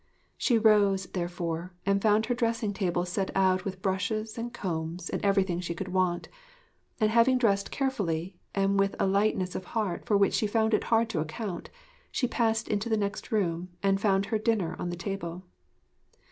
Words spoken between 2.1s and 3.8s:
her dressing table set out